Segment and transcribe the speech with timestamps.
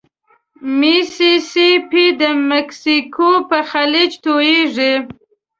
[0.79, 4.93] ميسي سي پي د مکسیکو په خلیج توییږي.